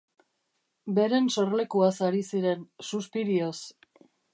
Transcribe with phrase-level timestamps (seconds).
[0.99, 3.57] Beren sorlekuaz ari ziren, suspirioz.